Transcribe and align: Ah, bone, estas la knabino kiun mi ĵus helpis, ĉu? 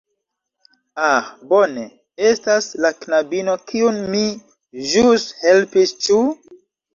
Ah, 1.07 1.25
bone, 1.51 1.83
estas 2.29 2.69
la 2.85 2.91
knabino 3.03 3.55
kiun 3.73 4.01
mi 4.15 4.23
ĵus 4.95 5.27
helpis, 5.45 5.95
ĉu? 6.09 6.19